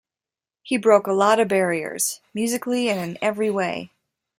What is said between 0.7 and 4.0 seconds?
broke a lot of barriers, musically and in every way.